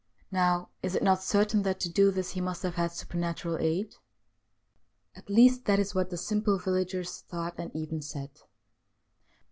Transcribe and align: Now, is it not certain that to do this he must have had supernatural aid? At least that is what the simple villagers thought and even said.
Now, 0.31 0.69
is 0.81 0.95
it 0.95 1.03
not 1.03 1.21
certain 1.21 1.61
that 1.61 1.79
to 1.81 1.87
do 1.87 2.09
this 2.09 2.31
he 2.31 2.41
must 2.41 2.63
have 2.63 2.73
had 2.73 2.91
supernatural 2.91 3.59
aid? 3.59 3.93
At 5.15 5.29
least 5.29 5.65
that 5.65 5.77
is 5.77 5.93
what 5.93 6.09
the 6.09 6.17
simple 6.17 6.57
villagers 6.57 7.21
thought 7.29 7.53
and 7.59 7.69
even 7.75 8.01
said. 8.01 8.31